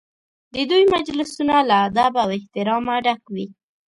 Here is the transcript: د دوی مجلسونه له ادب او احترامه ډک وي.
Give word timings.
د 0.53 0.55
دوی 0.69 0.83
مجلسونه 0.95 1.55
له 1.69 1.75
ادب 1.87 2.13
او 2.23 2.27
احترامه 2.37 2.95
ډک 3.05 3.21
وي. 3.33 3.47